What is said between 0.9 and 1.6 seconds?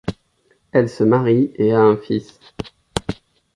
marie